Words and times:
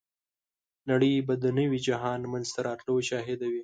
نړۍ 0.89 1.13
به 1.27 1.33
د 1.43 1.45
نوي 1.59 1.79
جهان 1.87 2.19
منځته 2.31 2.59
راتلو 2.67 2.95
شاهده 3.09 3.45
وي. 3.51 3.59